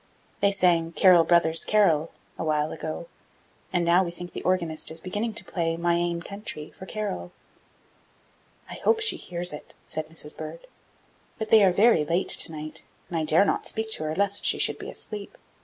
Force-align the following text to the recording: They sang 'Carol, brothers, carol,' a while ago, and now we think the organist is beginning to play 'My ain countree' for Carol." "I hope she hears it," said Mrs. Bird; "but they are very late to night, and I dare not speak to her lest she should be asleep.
They 0.39 0.49
sang 0.49 0.93
'Carol, 0.93 1.23
brothers, 1.25 1.63
carol,' 1.63 2.09
a 2.35 2.43
while 2.43 2.71
ago, 2.71 3.05
and 3.71 3.85
now 3.85 4.03
we 4.03 4.09
think 4.09 4.31
the 4.33 4.41
organist 4.41 4.89
is 4.89 4.99
beginning 4.99 5.35
to 5.35 5.45
play 5.45 5.77
'My 5.77 5.93
ain 5.93 6.23
countree' 6.23 6.71
for 6.73 6.87
Carol." 6.87 7.31
"I 8.67 8.73
hope 8.83 8.99
she 8.99 9.15
hears 9.15 9.53
it," 9.53 9.75
said 9.85 10.09
Mrs. 10.09 10.35
Bird; 10.35 10.65
"but 11.37 11.51
they 11.51 11.63
are 11.63 11.71
very 11.71 12.03
late 12.03 12.29
to 12.29 12.51
night, 12.51 12.83
and 13.09 13.17
I 13.19 13.23
dare 13.23 13.45
not 13.45 13.67
speak 13.67 13.91
to 13.91 14.03
her 14.05 14.15
lest 14.15 14.43
she 14.43 14.57
should 14.57 14.79
be 14.79 14.89
asleep. 14.89 15.37